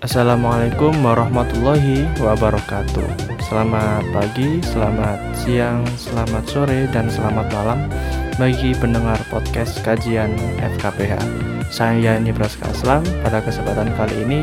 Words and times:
Assalamualaikum 0.00 0.96
warahmatullahi 1.04 2.08
wabarakatuh. 2.24 3.36
Selamat 3.44 4.00
pagi, 4.16 4.64
selamat 4.64 5.20
siang, 5.36 5.84
selamat 6.00 6.40
sore, 6.48 6.88
dan 6.88 7.12
selamat 7.12 7.52
malam 7.52 7.84
bagi 8.40 8.72
pendengar 8.80 9.20
podcast 9.28 9.76
kajian 9.84 10.32
FKPH. 10.56 11.20
Saya 11.68 12.16
Nibras 12.16 12.56
Kaslam. 12.56 13.04
Pada 13.20 13.44
kesempatan 13.44 13.92
kali 13.92 14.24
ini, 14.24 14.40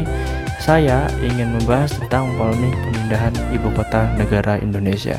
saya 0.62 1.10
ingin 1.26 1.58
membahas 1.58 1.90
tentang 1.98 2.30
polemik 2.38 2.78
pemindahan 2.78 3.34
ibu 3.50 3.74
kota 3.74 4.14
negara 4.14 4.62
Indonesia. 4.62 5.18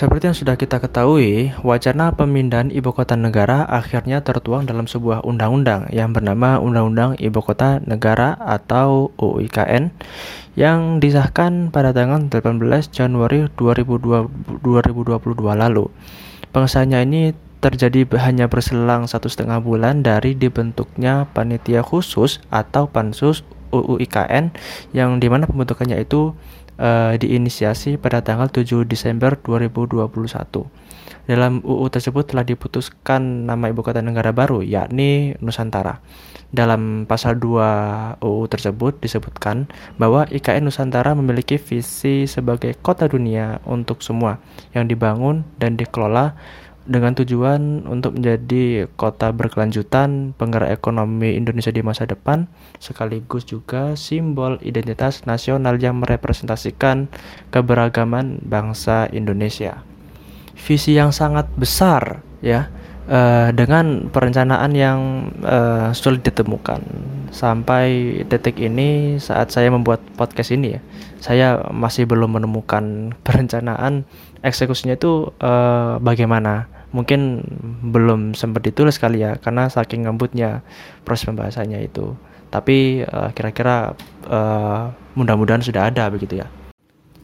Seperti 0.00 0.32
yang 0.32 0.38
sudah 0.40 0.56
kita 0.56 0.80
ketahui, 0.80 1.52
wacana 1.60 2.08
pemindahan 2.16 2.72
ibu 2.72 2.88
kota 2.88 3.20
negara 3.20 3.68
akhirnya 3.68 4.24
tertuang 4.24 4.64
dalam 4.64 4.88
sebuah 4.88 5.28
undang-undang 5.28 5.92
yang 5.92 6.16
bernama 6.16 6.56
Undang-Undang 6.56 7.20
Ibu 7.20 7.44
Kota 7.44 7.84
Negara 7.84 8.32
atau 8.40 9.12
UIKN 9.20 9.92
yang 10.56 11.04
disahkan 11.04 11.68
pada 11.68 11.92
tanggal 11.92 12.32
18 12.32 12.88
Januari 12.88 13.52
2022 13.60 14.64
lalu. 15.52 15.92
Pengesahannya 16.48 17.04
ini 17.04 17.36
terjadi 17.60 18.08
hanya 18.24 18.48
berselang 18.48 19.04
satu 19.04 19.28
setengah 19.28 19.60
bulan 19.60 20.00
dari 20.00 20.32
dibentuknya 20.32 21.28
panitia 21.36 21.84
khusus 21.84 22.40
atau 22.48 22.88
pansus 22.88 23.44
UU 23.68 24.02
IKN 24.02 24.50
yang 24.96 25.22
di 25.22 25.28
mana 25.30 25.46
pembentukannya 25.46 26.00
itu 26.02 26.34
uh, 26.80 27.12
diinisiasi 27.20 28.00
pada 28.00 28.24
tanggal 28.24 28.48
7 28.48 28.88
Desember 28.88 29.36
2021. 29.36 30.10
Dalam 31.28 31.62
UU 31.62 31.86
tersebut 31.92 32.26
telah 32.26 32.42
diputuskan 32.42 33.46
nama 33.46 33.70
ibu 33.70 33.86
kota 33.86 34.02
negara 34.02 34.34
baru 34.34 34.64
yakni 34.66 35.38
Nusantara. 35.38 36.02
Dalam 36.50 37.06
pasal 37.06 37.38
2 37.38 38.18
UU 38.18 38.42
tersebut 38.50 38.98
disebutkan 38.98 39.70
bahwa 40.00 40.26
IKN 40.26 40.66
Nusantara 40.66 41.14
memiliki 41.14 41.60
visi 41.62 42.26
sebagai 42.26 42.74
kota 42.82 43.06
dunia 43.06 43.62
untuk 43.62 44.02
semua 44.02 44.42
yang 44.74 44.90
dibangun 44.90 45.46
dan 45.62 45.78
dikelola 45.78 46.34
dengan 46.88 47.12
tujuan 47.12 47.84
untuk 47.84 48.16
menjadi 48.16 48.88
kota 48.96 49.30
berkelanjutan, 49.36 50.32
penggerak 50.34 50.72
ekonomi 50.72 51.36
Indonesia 51.36 51.70
di 51.70 51.84
masa 51.84 52.08
depan, 52.08 52.48
sekaligus 52.80 53.44
juga 53.44 53.94
simbol 54.00 54.56
identitas 54.64 55.28
nasional 55.28 55.76
yang 55.76 56.00
merepresentasikan 56.00 57.12
keberagaman 57.52 58.40
bangsa 58.40 59.06
Indonesia. 59.12 59.84
Visi 60.56 60.96
yang 60.96 61.12
sangat 61.12 61.48
besar, 61.56 62.24
ya, 62.40 62.72
uh, 63.10 63.50
dengan 63.50 64.08
perencanaan 64.08 64.72
yang 64.72 65.28
uh, 65.42 65.90
sulit 65.90 66.22
ditemukan. 66.22 66.80
Sampai 67.30 68.22
detik 68.26 68.58
ini 68.58 69.18
saat 69.18 69.54
saya 69.54 69.70
membuat 69.70 70.02
podcast 70.18 70.50
ini 70.50 70.78
ya 70.78 70.80
saya 71.20 71.60
masih 71.70 72.08
belum 72.08 72.40
menemukan 72.40 72.84
perencanaan 73.26 74.08
eksekusinya 74.40 74.96
itu 74.96 75.30
uh, 75.38 76.00
bagaimana. 76.00 76.66
Mungkin 76.90 77.46
belum 77.86 78.34
sempat 78.34 78.66
ditulis 78.66 78.98
kali 78.98 79.22
ya 79.22 79.38
karena 79.38 79.70
saking 79.70 80.10
ngambutnya 80.10 80.66
proses 81.06 81.30
pembahasannya 81.30 81.86
itu. 81.86 82.18
Tapi 82.50 83.06
uh, 83.06 83.30
kira-kira 83.30 83.94
uh, 84.26 84.90
mudah-mudahan 85.14 85.62
sudah 85.62 85.86
ada 85.86 86.10
begitu 86.10 86.42
ya. 86.42 86.50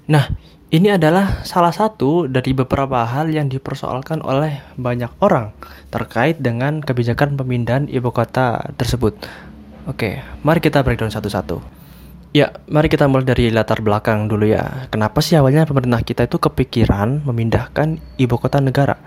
Nah 0.06 0.30
ini 0.70 0.94
adalah 0.94 1.42
salah 1.42 1.74
satu 1.74 2.30
dari 2.30 2.54
beberapa 2.54 3.02
hal 3.02 3.26
yang 3.34 3.50
dipersoalkan 3.50 4.22
oleh 4.22 4.62
banyak 4.78 5.10
orang 5.18 5.50
terkait 5.90 6.38
dengan 6.42 6.82
kebijakan 6.82 7.38
pemindahan 7.38 7.86
ibu 7.86 8.10
kota 8.10 8.72
tersebut. 8.74 9.14
Oke, 9.86 10.22
mari 10.42 10.58
kita 10.58 10.82
breakdown 10.82 11.14
satu-satu. 11.14 11.62
Ya, 12.34 12.52
mari 12.69 12.91
kita 12.92 13.08
mulai 13.08 13.24
dari 13.24 13.48
latar 13.48 13.80
belakang 13.80 14.28
dulu 14.28 14.44
ya. 14.50 14.91
Kenapa 14.92 15.25
sih 15.25 15.38
awalnya 15.38 15.64
pemerintah 15.64 16.02
kita 16.04 16.28
itu 16.28 16.36
kepikiran 16.36 17.25
memindahkan 17.25 17.96
ibu 18.19 18.36
kota 18.36 18.60
negara? 18.60 18.98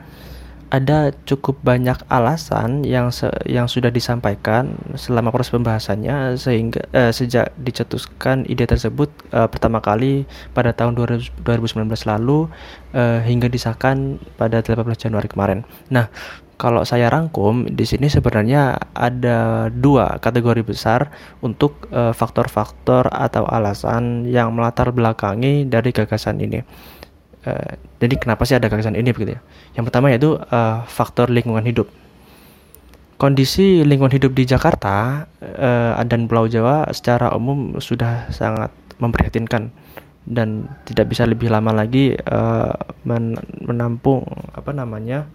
ada 0.70 1.10
cukup 1.26 1.58
banyak 1.66 1.98
alasan 2.08 2.86
yang 2.86 3.10
se 3.10 3.26
yang 3.50 3.66
sudah 3.66 3.90
disampaikan 3.90 4.78
selama 4.94 5.34
proses 5.34 5.50
pembahasannya 5.50 6.38
sehingga 6.38 6.86
uh, 6.94 7.10
sejak 7.10 7.50
dicetuskan 7.58 8.46
ide 8.46 8.70
tersebut 8.70 9.10
uh, 9.34 9.50
pertama 9.50 9.82
kali 9.82 10.30
pada 10.54 10.70
tahun 10.70 10.94
2019 10.94 11.34
lalu 12.06 12.46
uh, 12.94 13.20
hingga 13.26 13.50
disahkan 13.50 14.22
pada 14.38 14.62
18 14.62 14.86
Januari 14.94 15.26
kemarin. 15.26 15.66
Nah, 15.90 16.06
kalau 16.60 16.84
saya 16.84 17.08
rangkum 17.08 17.64
di 17.72 17.88
sini 17.88 18.12
sebenarnya 18.12 18.76
ada 18.92 19.72
dua 19.72 20.20
kategori 20.20 20.60
besar 20.68 21.08
untuk 21.40 21.88
faktor-faktor 21.90 23.08
uh, 23.08 23.26
atau 23.32 23.48
alasan 23.48 24.28
yang 24.28 24.52
melatar 24.52 24.92
belakangi 24.92 25.64
dari 25.72 25.96
gagasan 25.96 26.44
ini. 26.44 26.60
Uh, 27.48 27.80
jadi 28.04 28.20
kenapa 28.20 28.44
sih 28.44 28.60
ada 28.60 28.68
gagasan 28.68 29.00
ini 29.00 29.16
begitu 29.16 29.40
ya? 29.40 29.42
Yang 29.80 29.84
pertama 29.88 30.12
yaitu 30.12 30.36
uh, 30.36 30.84
faktor 30.84 31.32
lingkungan 31.32 31.64
hidup. 31.64 31.88
Kondisi 33.16 33.88
lingkungan 33.88 34.16
hidup 34.16 34.32
di 34.32 34.48
Jakarta 34.48 35.28
dan 36.08 36.32
Pulau 36.32 36.48
Jawa 36.48 36.88
secara 36.96 37.36
umum 37.36 37.76
sudah 37.84 38.32
sangat 38.32 38.72
memprihatinkan 38.96 39.76
dan 40.30 40.70
tidak 40.86 41.10
bisa 41.12 41.26
lebih 41.26 41.50
lama 41.50 41.74
lagi 41.74 42.14
uh, 42.16 42.72
men 43.04 43.34
menampung 43.66 44.24
apa 44.54 44.70
namanya 44.76 45.26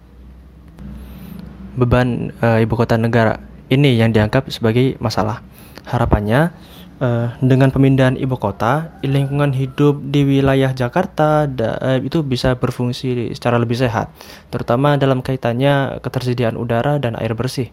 beban 1.74 2.30
uh, 2.40 2.62
ibu 2.62 2.74
kota 2.78 2.94
negara 2.98 3.38
ini 3.70 3.98
yang 3.98 4.14
dianggap 4.14 4.48
sebagai 4.50 4.94
masalah. 5.02 5.42
Harapannya 5.84 6.54
uh, 7.02 7.34
dengan 7.44 7.68
pemindahan 7.68 8.16
ibu 8.16 8.38
kota, 8.40 8.96
lingkungan 9.04 9.52
hidup 9.52 10.00
di 10.00 10.24
wilayah 10.24 10.72
Jakarta 10.72 11.44
da, 11.44 11.76
uh, 11.82 11.98
itu 12.00 12.24
bisa 12.24 12.56
berfungsi 12.56 13.34
secara 13.36 13.60
lebih 13.60 13.76
sehat, 13.76 14.08
terutama 14.48 14.96
dalam 14.96 15.20
kaitannya 15.20 16.00
ketersediaan 16.00 16.56
udara 16.56 16.96
dan 16.96 17.18
air 17.20 17.36
bersih. 17.36 17.68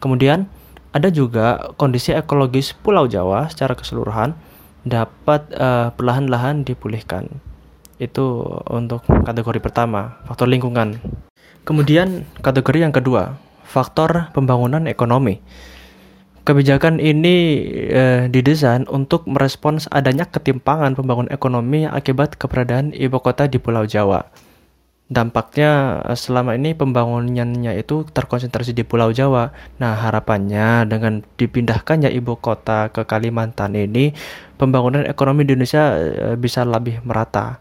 Kemudian 0.00 0.48
ada 0.94 1.10
juga 1.10 1.74
kondisi 1.74 2.14
ekologis 2.14 2.70
Pulau 2.70 3.10
Jawa 3.10 3.50
secara 3.50 3.74
keseluruhan 3.74 4.38
dapat 4.86 5.48
uh, 5.56 5.90
perlahan-lahan 5.96 6.62
dipulihkan. 6.62 7.26
Itu 7.98 8.44
untuk 8.68 9.02
kategori 9.06 9.58
pertama, 9.58 10.20
faktor 10.28 10.46
lingkungan. 10.46 11.00
Kemudian 11.64 12.28
kategori 12.44 12.84
yang 12.84 12.92
kedua, 12.92 13.40
faktor 13.64 14.28
pembangunan 14.36 14.84
ekonomi. 14.84 15.40
Kebijakan 16.44 17.00
ini 17.00 17.64
eh, 17.88 18.28
didesain 18.28 18.84
untuk 18.92 19.24
merespons 19.24 19.88
adanya 19.88 20.28
ketimpangan 20.28 20.92
pembangunan 20.92 21.32
ekonomi 21.32 21.88
akibat 21.88 22.36
keberadaan 22.36 22.92
ibu 22.92 23.16
kota 23.16 23.48
di 23.48 23.56
Pulau 23.56 23.88
Jawa. 23.88 24.28
Dampaknya 25.08 26.04
eh, 26.04 26.12
selama 26.20 26.52
ini 26.52 26.76
pembangunannya 26.76 27.80
itu 27.80 28.04
terkonsentrasi 28.04 28.76
di 28.76 28.84
Pulau 28.84 29.08
Jawa. 29.08 29.56
Nah, 29.80 29.96
harapannya 29.96 30.84
dengan 30.84 31.24
dipindahkannya 31.40 32.12
ibu 32.12 32.36
kota 32.36 32.92
ke 32.92 33.08
Kalimantan 33.08 33.72
ini, 33.72 34.12
pembangunan 34.60 35.08
ekonomi 35.08 35.48
di 35.48 35.56
Indonesia 35.56 35.96
eh, 35.96 36.36
bisa 36.36 36.68
lebih 36.68 37.00
merata. 37.08 37.56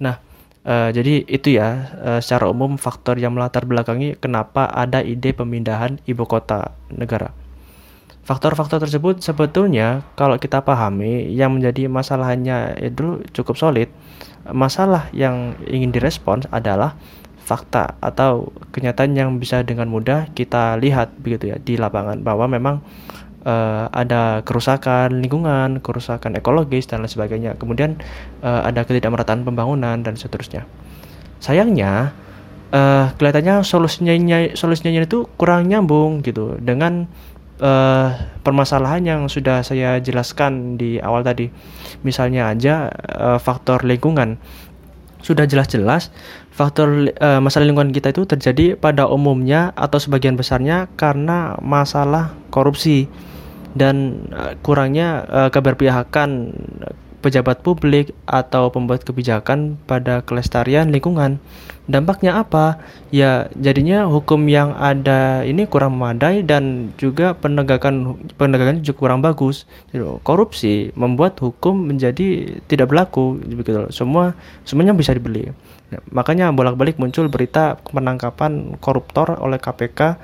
Nah, 0.00 0.16
uh, 0.64 0.90
jadi 0.90 1.24
itu 1.28 1.56
ya 1.56 1.94
uh, 2.00 2.20
secara 2.20 2.50
umum 2.50 2.76
faktor 2.80 3.20
yang 3.20 3.36
melatar 3.36 3.64
belakangi 3.68 4.18
kenapa 4.18 4.66
ada 4.68 5.00
ide 5.04 5.36
pemindahan 5.36 6.00
ibu 6.08 6.24
kota 6.26 6.74
negara. 6.90 7.30
Faktor-faktor 8.24 8.80
tersebut 8.80 9.20
sebetulnya 9.20 10.00
kalau 10.16 10.40
kita 10.40 10.64
pahami 10.64 11.28
yang 11.28 11.60
menjadi 11.60 11.92
masalahnya 11.92 12.72
itu 12.80 13.20
cukup 13.36 13.60
solid. 13.60 13.92
Masalah 14.48 15.12
yang 15.12 15.56
ingin 15.68 15.92
direspons 15.92 16.48
adalah 16.48 16.96
fakta 17.44 18.00
atau 18.00 18.48
kenyataan 18.72 19.12
yang 19.12 19.36
bisa 19.36 19.60
dengan 19.60 19.92
mudah 19.92 20.32
kita 20.32 20.80
lihat 20.80 21.12
begitu 21.20 21.52
ya 21.52 21.60
di 21.60 21.76
lapangan 21.76 22.24
bahwa 22.24 22.48
memang 22.48 22.80
uh, 23.44 23.86
ada 23.92 24.42
kerusakan 24.42 25.20
lingkungan, 25.20 25.78
kerusakan 25.84 26.34
ekologis 26.40 26.88
dan 26.88 27.04
lain 27.04 27.12
sebagainya. 27.12 27.56
Kemudian 27.60 28.00
uh, 28.42 28.64
ada 28.66 28.82
ketidakmerataan 28.82 29.44
pembangunan 29.44 30.00
dan 30.00 30.16
seterusnya. 30.16 30.66
Sayangnya 31.38 32.16
uh, 32.72 33.12
kelihatannya 33.14 33.62
solusinya 33.62 34.16
solusinya 34.56 35.04
itu 35.04 35.28
kurang 35.36 35.68
nyambung 35.68 36.24
gitu 36.24 36.56
dengan 36.58 37.06
uh, 37.60 38.08
permasalahan 38.42 39.02
yang 39.04 39.20
sudah 39.28 39.60
saya 39.62 40.00
jelaskan 40.00 40.80
di 40.80 40.98
awal 40.98 41.22
tadi. 41.22 41.52
Misalnya 42.02 42.50
aja 42.50 42.90
uh, 42.92 43.38
faktor 43.38 43.84
lingkungan. 43.84 44.40
Sudah 45.24 45.48
jelas-jelas 45.48 46.12
faktor 46.52 47.10
uh, 47.18 47.40
masalah 47.42 47.66
lingkungan 47.66 47.90
kita 47.90 48.14
itu 48.14 48.28
terjadi 48.28 48.78
pada 48.78 49.10
umumnya 49.10 49.74
atau 49.74 49.98
sebagian 49.98 50.38
besarnya 50.38 50.86
karena 51.00 51.58
masalah 51.58 52.36
korupsi 52.54 53.10
dan 53.74 54.26
uh, 54.30 54.54
kurangnya 54.62 55.26
uh, 55.26 55.50
keberpihakan 55.50 56.54
pejabat 57.24 57.64
publik 57.64 58.12
atau 58.28 58.68
pembuat 58.68 59.00
kebijakan 59.00 59.80
pada 59.88 60.20
kelestarian 60.20 60.92
lingkungan. 60.92 61.40
Dampaknya 61.84 62.40
apa? 62.40 62.80
Ya, 63.08 63.48
jadinya 63.56 64.08
hukum 64.08 64.44
yang 64.48 64.76
ada 64.76 65.44
ini 65.44 65.64
kurang 65.64 65.96
memadai 65.96 66.44
dan 66.44 66.92
juga 66.96 67.32
penegakan 67.36 68.20
penegakan 68.36 68.84
juga 68.84 68.96
kurang 69.00 69.20
bagus. 69.24 69.64
Korupsi 70.24 70.92
membuat 70.96 71.40
hukum 71.40 71.76
menjadi 71.76 72.60
tidak 72.68 72.92
berlaku 72.92 73.40
begitu. 73.40 73.88
Semua 73.92 74.36
semuanya 74.64 74.96
bisa 74.96 75.12
dibeli. 75.12 75.52
Makanya 76.12 76.52
bolak-balik 76.56 76.96
muncul 76.96 77.28
berita 77.28 77.76
penangkapan 77.88 78.80
koruptor 78.80 79.36
oleh 79.40 79.60
KPK 79.60 80.16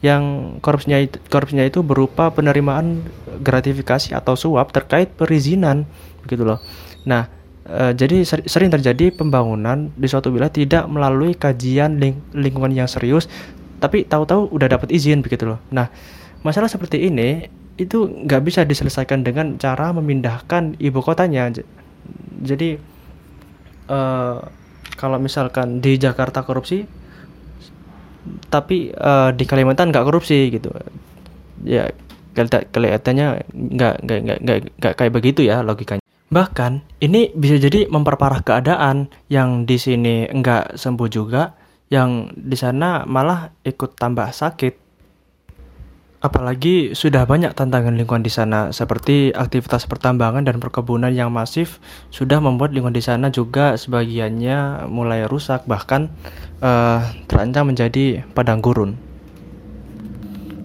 yang 0.00 0.56
korupsinya 0.64 0.96
itu, 0.96 1.20
korupsinya 1.28 1.64
itu 1.64 1.84
berupa 1.84 2.32
penerimaan 2.32 3.04
gratifikasi 3.44 4.16
atau 4.16 4.32
suap 4.32 4.72
terkait 4.72 5.12
perizinan 5.12 5.84
begitu 6.24 6.44
loh. 6.44 6.58
Nah, 7.04 7.28
e, 7.68 7.92
jadi 7.92 8.24
sering 8.24 8.72
terjadi 8.72 9.12
pembangunan 9.12 9.92
di 9.92 10.08
suatu 10.08 10.32
wilayah 10.32 10.52
tidak 10.52 10.88
melalui 10.88 11.36
kajian 11.36 12.00
ling 12.00 12.16
lingkungan 12.32 12.72
yang 12.72 12.88
serius, 12.88 13.28
tapi 13.76 14.08
tahu-tahu 14.08 14.48
udah 14.48 14.72
dapat 14.72 14.88
izin 14.88 15.20
begitu 15.20 15.44
loh. 15.44 15.60
Nah, 15.68 15.92
masalah 16.40 16.72
seperti 16.72 17.04
ini 17.04 17.52
itu 17.76 18.08
nggak 18.24 18.42
bisa 18.44 18.60
diselesaikan 18.64 19.20
dengan 19.20 19.60
cara 19.60 19.92
memindahkan 19.92 20.80
ibu 20.80 21.00
kotanya. 21.04 21.52
Jadi 22.40 22.80
e, 23.84 23.98
kalau 24.96 25.16
misalkan 25.20 25.84
di 25.84 26.00
Jakarta 26.00 26.40
korupsi 26.40 26.99
tapi 28.48 28.94
uh, 28.94 29.34
di 29.34 29.44
Kalimantan 29.44 29.90
nggak 29.90 30.06
korupsi 30.06 30.50
gitu. 30.50 30.70
Ya 31.66 31.90
kelihatannya 32.70 33.44
nggak 33.52 33.94
nggak 34.06 34.18
nggak 34.40 34.58
nggak 34.78 34.94
kayak 34.94 35.12
begitu 35.12 35.44
ya 35.44 35.60
logikanya. 35.60 36.02
Bahkan 36.30 37.02
ini 37.02 37.34
bisa 37.34 37.58
jadi 37.58 37.90
memperparah 37.90 38.46
keadaan 38.46 39.10
yang 39.26 39.66
di 39.66 39.76
sini 39.76 40.30
nggak 40.30 40.78
sembuh 40.78 41.08
juga 41.10 41.58
yang 41.90 42.30
di 42.38 42.54
sana 42.54 43.02
malah 43.02 43.50
ikut 43.66 43.98
tambah 43.98 44.30
sakit 44.30 44.79
Apalagi 46.20 46.92
sudah 46.92 47.24
banyak 47.24 47.56
tantangan 47.56 47.96
lingkungan 47.96 48.20
di 48.20 48.28
sana, 48.28 48.76
seperti 48.76 49.32
aktivitas 49.32 49.88
pertambangan 49.88 50.44
dan 50.44 50.60
perkebunan 50.60 51.08
yang 51.08 51.32
masif 51.32 51.80
sudah 52.12 52.44
membuat 52.44 52.76
lingkungan 52.76 52.92
di 52.92 53.00
sana 53.00 53.32
juga 53.32 53.72
sebagiannya 53.80 54.84
mulai 54.92 55.24
rusak, 55.24 55.64
bahkan 55.64 56.12
uh, 56.60 57.00
terancam 57.24 57.72
menjadi 57.72 58.20
padang 58.36 58.60
gurun. 58.60 59.00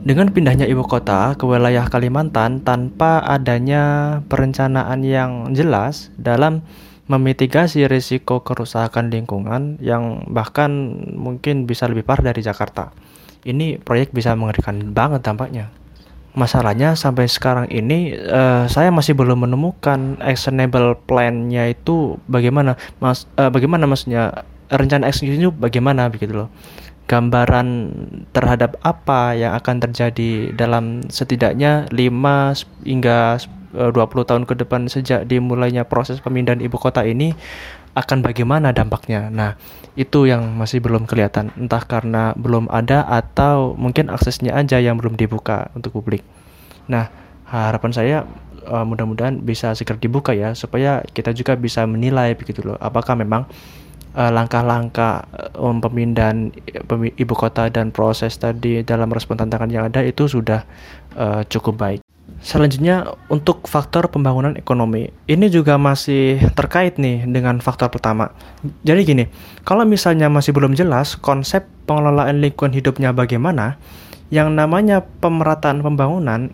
Dengan 0.03 0.35
pindahnya 0.35 0.67
ibu 0.67 0.83
kota 0.83 1.39
ke 1.39 1.47
wilayah 1.47 1.87
Kalimantan 1.87 2.59
tanpa 2.59 3.23
adanya 3.23 4.19
perencanaan 4.27 5.07
yang 5.07 5.55
jelas 5.55 6.11
dalam 6.19 6.67
memitigasi 7.07 7.87
risiko 7.87 8.43
kerusakan 8.43 9.07
lingkungan 9.07 9.79
yang 9.79 10.27
bahkan 10.27 10.99
mungkin 11.15 11.63
bisa 11.63 11.87
lebih 11.87 12.03
parah 12.03 12.35
dari 12.35 12.43
Jakarta 12.43 12.91
ini 13.45 13.77
proyek 13.77 14.11
bisa 14.11 14.33
mengerikan 14.33 14.91
banget 14.91 15.21
dampaknya. 15.21 15.69
Masalahnya 16.35 16.99
sampai 16.99 17.31
sekarang 17.31 17.71
ini 17.71 18.11
uh, 18.11 18.67
saya 18.67 18.91
masih 18.91 19.15
belum 19.15 19.47
menemukan 19.47 20.19
actionable 20.19 20.99
plan-nya 21.07 21.71
itu 21.71 22.19
bagaimana 22.27 22.75
mas 22.99 23.23
uh, 23.39 23.47
bagaimana 23.47 23.87
maksudnya 23.87 24.43
rencana 24.67 25.07
eksekusinya 25.07 25.53
bagaimana 25.55 26.11
begitu 26.11 26.35
loh. 26.35 26.49
Gambaran 27.05 27.93
terhadap 28.33 28.81
apa 28.81 29.37
yang 29.37 29.53
akan 29.53 29.77
terjadi 29.77 30.51
dalam 30.57 31.05
setidaknya 31.05 31.85
5 31.93 32.81
hingga 32.81 33.37
20 33.75 33.93
eh, 33.93 34.25
tahun 34.25 34.43
ke 34.49 34.53
depan 34.65 34.89
sejak 34.89 35.29
dimulainya 35.29 35.85
proses 35.85 36.17
pemindahan 36.17 36.65
ibu 36.65 36.81
kota 36.81 37.05
ini 37.05 37.37
akan 37.95 38.25
bagaimana 38.25 38.73
dampaknya. 38.73 39.29
Nah, 39.31 39.53
itu 39.95 40.27
yang 40.27 40.59
masih 40.59 40.83
belum 40.83 41.07
kelihatan, 41.07 41.55
entah 41.55 41.83
karena 41.83 42.35
belum 42.35 42.67
ada 42.67 43.07
atau 43.07 43.79
mungkin 43.79 44.11
aksesnya 44.11 44.51
aja 44.51 44.79
yang 44.79 44.99
belum 44.99 45.15
dibuka 45.15 45.71
untuk 45.71 45.95
publik. 45.95 46.23
Nah, 46.91 47.07
harapan 47.47 47.91
saya 47.95 48.17
uh, 48.67 48.83
mudah-mudahan 48.83 49.39
bisa 49.41 49.71
segera 49.77 49.97
dibuka 50.01 50.33
ya 50.33 50.57
supaya 50.57 51.05
kita 51.13 51.31
juga 51.31 51.53
bisa 51.55 51.85
menilai 51.85 52.33
begitu 52.33 52.65
loh 52.65 52.77
apakah 52.81 53.13
memang 53.13 53.45
uh, 54.17 54.31
langkah-langkah 54.33 55.29
uh, 55.53 55.75
pemindahan 55.79 56.49
ibu 57.15 57.33
kota 57.37 57.69
dan 57.69 57.93
proses 57.93 58.35
tadi 58.35 58.81
dalam 58.81 59.09
respon 59.13 59.37
tantangan 59.37 59.69
yang 59.69 59.85
ada 59.87 60.01
itu 60.03 60.27
sudah 60.27 60.65
cukup 61.47 61.79
baik. 61.79 62.04
Selanjutnya 62.45 63.17
untuk 63.25 63.65
faktor 63.65 64.05
pembangunan 64.05 64.53
ekonomi. 64.53 65.09
Ini 65.25 65.49
juga 65.49 65.81
masih 65.81 66.37
terkait 66.53 67.01
nih 67.01 67.25
dengan 67.25 67.57
faktor 67.57 67.89
pertama. 67.89 68.37
Jadi 68.85 69.01
gini, 69.01 69.25
kalau 69.65 69.81
misalnya 69.81 70.29
masih 70.29 70.53
belum 70.53 70.77
jelas 70.77 71.17
konsep 71.17 71.65
pengelolaan 71.89 72.45
lingkungan 72.45 72.77
hidupnya 72.77 73.17
bagaimana, 73.17 73.81
yang 74.29 74.53
namanya 74.53 75.01
pemerataan 75.01 75.81
pembangunan 75.81 76.53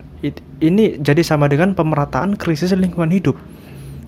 ini 0.64 0.96
jadi 0.96 1.20
sama 1.20 1.52
dengan 1.52 1.76
pemerataan 1.76 2.40
krisis 2.40 2.72
lingkungan 2.72 3.12
hidup. 3.12 3.36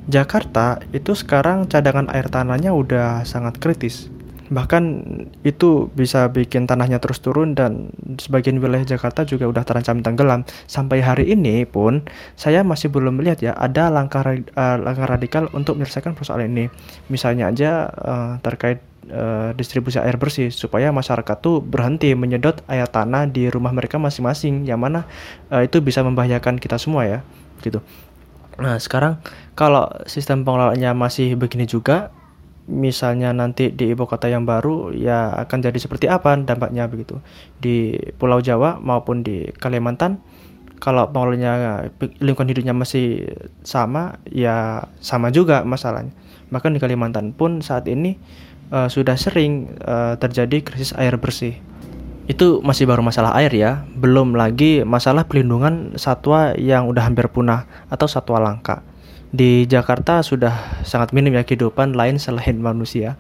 Jakarta 0.09 0.81
itu 0.97 1.13
sekarang 1.13 1.69
cadangan 1.69 2.09
air 2.17 2.33
tanahnya 2.33 2.73
udah 2.73 3.29
sangat 3.29 3.61
kritis 3.61 4.09
bahkan 4.52 5.05
itu 5.46 5.88
bisa 5.96 6.29
bikin 6.29 6.69
tanahnya 6.69 7.00
terus 7.00 7.20
turun 7.25 7.56
dan 7.56 7.93
sebagian 8.20 8.61
wilayah 8.61 8.85
Jakarta 8.85 9.25
juga 9.25 9.49
udah 9.49 9.64
terancam 9.64 10.05
tenggelam. 10.05 10.44
Sampai 10.69 11.00
hari 11.00 11.32
ini 11.32 11.64
pun 11.64 12.05
saya 12.37 12.61
masih 12.61 12.93
belum 12.93 13.20
melihat 13.20 13.41
ya 13.41 13.52
ada 13.56 13.88
langkah 13.88 14.25
uh, 14.25 14.76
langkah 14.81 15.06
radikal 15.08 15.49
untuk 15.56 15.81
menyelesaikan 15.81 16.12
persoalan 16.12 16.52
ini. 16.52 16.67
Misalnya 17.08 17.49
aja 17.49 17.88
uh, 17.88 18.32
terkait 18.44 18.85
uh, 19.08 19.56
distribusi 19.56 20.00
air 20.00 20.17
bersih 20.20 20.52
supaya 20.52 20.93
masyarakat 20.93 21.37
tuh 21.40 21.64
berhenti 21.64 22.12
menyedot 22.12 22.61
air 22.69 22.88
tanah 22.88 23.29
di 23.29 23.49
rumah 23.49 23.73
mereka 23.73 23.97
masing-masing 23.97 24.69
yang 24.69 24.81
mana 24.81 25.08
uh, 25.52 25.64
itu 25.64 25.81
bisa 25.81 26.00
membahayakan 26.05 26.61
kita 26.61 26.76
semua 26.81 27.08
ya 27.08 27.19
gitu. 27.61 27.81
Nah 28.61 28.79
sekarang 28.79 29.19
kalau 29.58 29.90
sistem 30.06 30.47
pengelolaannya 30.47 30.94
masih 30.94 31.35
begini 31.35 31.67
juga 31.67 32.14
misalnya 32.64 33.37
nanti 33.37 33.69
di 33.69 33.93
ibu 33.93 34.08
kota 34.08 34.25
yang 34.28 34.49
baru 34.49 34.93
ya 34.96 35.32
akan 35.44 35.58
jadi 35.61 35.76
seperti 35.76 36.08
apa 36.08 36.37
dampaknya 36.40 36.88
begitu. 36.88 37.20
Di 37.61 37.93
Pulau 38.16 38.40
Jawa 38.40 38.81
maupun 38.81 39.20
di 39.20 39.52
Kalimantan 39.61 40.20
kalau 40.81 41.08
pengelolanya 41.08 41.88
lingkungan 42.20 42.50
hidupnya 42.52 42.75
masih 42.76 43.32
sama 43.64 44.20
ya 44.28 44.88
sama 45.00 45.28
juga 45.28 45.64
masalahnya. 45.64 46.12
Bahkan 46.49 46.76
di 46.76 46.81
Kalimantan 46.81 47.37
pun 47.37 47.61
saat 47.61 47.84
ini 47.88 48.16
uh, 48.72 48.88
sudah 48.88 49.16
sering 49.16 49.76
uh, 49.84 50.16
terjadi 50.16 50.64
krisis 50.64 50.96
air 50.96 51.16
bersih. 51.20 51.61
Itu 52.25 52.64
masih 52.64 52.88
baru 52.88 53.04
masalah 53.04 53.37
air 53.37 53.52
ya 53.52 53.85
belum 53.92 54.33
lagi 54.33 54.80
masalah 54.80 55.28
pelindungan 55.28 56.00
satwa 56.00 56.56
yang 56.56 56.88
udah 56.88 57.12
hampir 57.12 57.28
punah 57.28 57.68
atau 57.92 58.09
satwa 58.09 58.40
langka 58.40 58.80
di 59.35 59.67
Jakarta 59.67 60.23
sudah 60.23 60.87
sangat 60.87 61.11
minim 61.11 61.35
ya 61.35 61.43
kehidupan 61.43 61.99
lain 61.99 62.23
selain 62.23 62.62
manusia. 62.62 63.19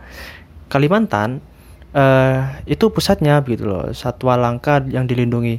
Kalimantan 0.70 1.42
uh, 1.90 2.54
itu 2.70 2.86
pusatnya 2.94 3.42
begitu 3.42 3.66
loh, 3.66 3.90
satwa 3.90 4.38
langka 4.38 4.78
yang 4.86 5.10
dilindungi. 5.10 5.58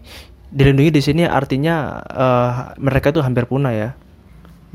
Dilindungi 0.56 0.92
di 0.96 1.02
sini 1.04 1.24
artinya 1.28 2.00
uh, 2.00 2.52
mereka 2.80 3.12
itu 3.12 3.20
hampir 3.20 3.44
punah 3.52 3.76
ya. 3.76 3.90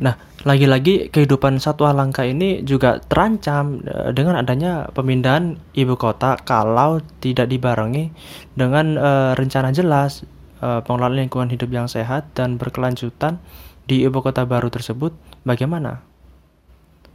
Nah, 0.01 0.17
lagi-lagi 0.45 1.13
kehidupan 1.13 1.61
satwa 1.61 1.93
langka 1.93 2.25
ini 2.29 2.61
juga 2.61 3.01
terancam 3.01 3.81
uh, 3.89 4.13
dengan 4.13 4.37
adanya 4.37 4.93
pemindahan 4.93 5.57
ibu 5.73 5.97
kota 5.97 6.37
kalau 6.45 7.01
tidak 7.25 7.49
dibarengi 7.49 8.13
dengan 8.53 9.01
uh, 9.01 9.33
rencana 9.33 9.73
jelas 9.73 10.29
uh, 10.61 10.81
pengelolaan 10.85 11.27
lingkungan 11.27 11.51
hidup 11.51 11.69
yang 11.73 11.89
sehat 11.91 12.31
dan 12.37 12.57
berkelanjutan 12.61 13.41
di 13.85 14.07
ibu 14.07 14.21
kota 14.23 14.47
baru 14.47 14.71
tersebut 14.71 15.13
bagaimana? 15.43 16.05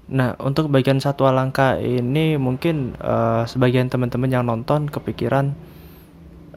Nah, 0.05 0.37
untuk 0.37 0.69
bagian 0.69 1.01
satwa 1.01 1.33
langka 1.33 1.81
ini 1.81 2.37
mungkin 2.37 2.93
uh, 3.01 3.47
sebagian 3.49 3.89
teman-teman 3.89 4.29
yang 4.29 4.45
nonton 4.45 4.85
kepikiran 4.85 5.57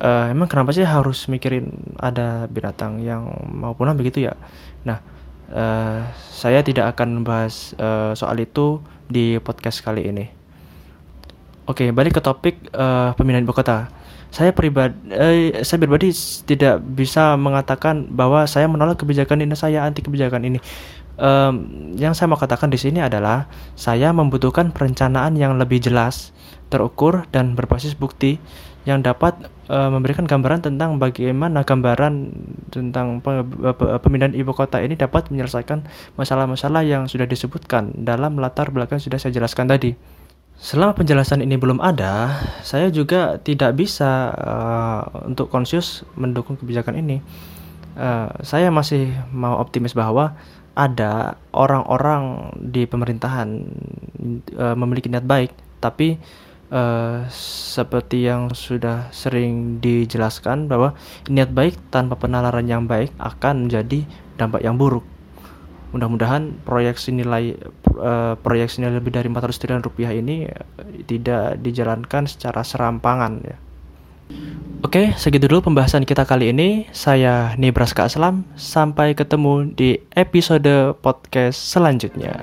uh, 0.05 0.29
emang 0.29 0.49
kenapa 0.53 0.77
sih 0.77 0.85
harus 0.85 1.27
mikirin 1.33 1.73
ada 1.97 2.45
binatang 2.49 3.01
yang 3.01 3.25
mau 3.49 3.73
punah 3.73 3.97
begitu 3.97 4.29
ya? 4.29 4.37
Nah, 4.85 5.01
uh, 5.49 6.05
saya 6.29 6.61
tidak 6.61 6.93
akan 6.97 7.23
membahas 7.23 7.73
uh, 7.81 8.13
soal 8.13 8.37
itu 8.43 8.85
di 9.09 9.41
podcast 9.41 9.81
kali 9.81 10.05
ini. 10.13 10.38
Oke, 11.69 11.93
balik 11.93 12.17
ke 12.17 12.23
topik 12.25 12.57
uh, 12.73 13.13
pemindahan 13.13 13.45
ibu 13.45 13.53
kota. 13.53 13.93
Saya 14.33 14.53
pribadi, 14.53 14.97
eh, 15.13 15.65
saya 15.65 15.81
pribadi 15.81 16.13
tidak 16.45 16.81
bisa 16.85 17.37
mengatakan 17.37 18.09
bahwa 18.13 18.45
saya 18.45 18.69
menolak 18.69 19.01
kebijakan 19.01 19.41
ini, 19.41 19.57
saya 19.57 19.85
anti 19.85 20.05
kebijakan 20.05 20.45
ini 20.45 20.61
um, 21.19 21.53
yang 21.99 22.15
saya 22.15 22.31
mau 22.31 22.39
katakan 22.41 22.71
di 22.71 22.79
sini 22.81 23.03
adalah 23.03 23.51
saya 23.75 24.15
membutuhkan 24.15 24.71
perencanaan 24.73 25.35
yang 25.35 25.59
lebih 25.59 25.83
jelas 25.83 26.33
terukur 26.73 27.27
dan 27.35 27.59
berbasis 27.59 27.99
bukti 27.99 28.39
yang 28.87 29.05
dapat 29.05 29.37
uh, 29.69 29.93
memberikan 29.93 30.25
gambaran 30.25 30.65
tentang 30.65 30.97
bagaimana 30.97 31.61
gambaran 31.67 32.33
tentang 32.73 33.21
pemindahan 34.01 34.33
ibu 34.33 34.57
kota 34.57 34.81
ini 34.81 34.97
dapat 34.97 35.29
menyelesaikan 35.29 35.85
masalah-masalah 36.17 36.87
yang 36.89 37.05
sudah 37.05 37.29
disebutkan 37.29 37.93
dalam 37.93 38.41
latar 38.41 38.73
belakang 38.73 38.97
sudah 38.97 39.21
saya 39.21 39.35
jelaskan 39.37 39.69
tadi. 39.69 39.93
Selama 40.59 40.91
penjelasan 40.91 41.39
ini 41.39 41.55
belum 41.55 41.79
ada, 41.79 42.35
saya 42.67 42.91
juga 42.91 43.39
tidak 43.39 43.79
bisa 43.79 44.35
uh, 44.35 45.31
untuk 45.31 45.55
konsius 45.55 46.03
mendukung 46.19 46.59
kebijakan 46.59 46.99
ini. 46.99 47.23
Uh, 47.95 48.27
saya 48.43 48.67
masih 48.75 49.15
mau 49.31 49.63
optimis 49.63 49.95
bahwa 49.95 50.35
ada 50.75 51.39
orang-orang 51.55 52.51
di 52.59 52.91
pemerintahan 52.91 53.49
uh, 54.59 54.75
memiliki 54.75 55.07
niat 55.07 55.23
baik, 55.23 55.55
tapi 55.79 56.19
uh, 56.75 57.23
seperti 57.31 58.27
yang 58.27 58.51
sudah 58.51 59.15
sering 59.15 59.79
dijelaskan 59.79 60.67
bahwa 60.67 60.99
niat 61.31 61.55
baik 61.55 61.79
tanpa 61.95 62.19
penalaran 62.19 62.67
yang 62.67 62.91
baik 62.91 63.15
akan 63.23 63.71
menjadi 63.71 64.03
dampak 64.35 64.67
yang 64.67 64.75
buruk 64.75 65.07
mudah-mudahan 65.89 66.53
proyeksi 66.69 67.17
nilai 67.17 67.57
uh, 67.99 68.35
proyeksi 68.39 68.81
nilai 68.81 69.03
lebih 69.03 69.13
dari 69.13 69.27
400 69.27 69.59
triliun 69.59 69.83
rupiah 69.85 70.15
ini 70.15 70.47
uh, 70.47 70.55
tidak 71.05 71.59
dijalankan 71.61 72.31
secara 72.31 72.63
serampangan 72.63 73.33
ya. 73.45 73.59
Oke, 74.79 75.11
segitu 75.19 75.51
dulu 75.51 75.73
pembahasan 75.73 76.07
kita 76.07 76.23
kali 76.23 76.55
ini. 76.55 76.87
Saya 76.95 77.59
Nebraska 77.59 78.07
Aslam. 78.07 78.47
Sampai 78.55 79.17
ketemu 79.17 79.75
di 79.75 79.99
episode 80.15 80.95
podcast 81.03 81.59
selanjutnya. 81.59 82.39